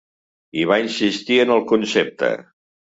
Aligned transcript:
I 0.61 0.65
va 0.71 0.79
insistir 0.85 1.39
en 1.47 1.55
el 1.59 1.65
concepte. 1.75 2.37